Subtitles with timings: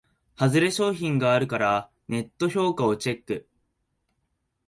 [0.35, 3.47] ハズレ商品があるからネット評価をチェック